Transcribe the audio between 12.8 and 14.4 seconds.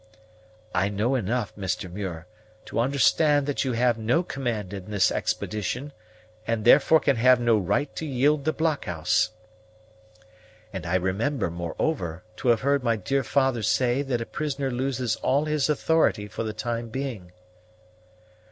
my dear father say that a